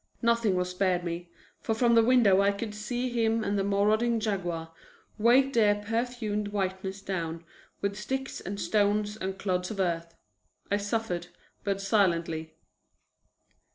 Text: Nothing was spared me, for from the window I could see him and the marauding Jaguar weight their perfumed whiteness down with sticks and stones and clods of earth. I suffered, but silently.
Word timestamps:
Nothing 0.23 0.55
was 0.55 0.71
spared 0.71 1.03
me, 1.03 1.29
for 1.59 1.75
from 1.75 1.93
the 1.93 2.01
window 2.01 2.41
I 2.41 2.51
could 2.51 2.73
see 2.73 3.09
him 3.11 3.43
and 3.43 3.55
the 3.55 3.63
marauding 3.63 4.19
Jaguar 4.19 4.73
weight 5.19 5.53
their 5.53 5.75
perfumed 5.75 6.47
whiteness 6.47 7.03
down 7.03 7.43
with 7.81 7.95
sticks 7.95 8.41
and 8.41 8.59
stones 8.59 9.15
and 9.15 9.37
clods 9.37 9.69
of 9.69 9.79
earth. 9.79 10.15
I 10.71 10.77
suffered, 10.77 11.27
but 11.63 11.79
silently. 11.81 12.55